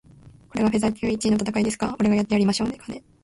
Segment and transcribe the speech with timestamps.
[0.49, 1.95] これがフェザー級一位の戦いですか？
[1.99, 3.03] 俺がやってやりましょうかね。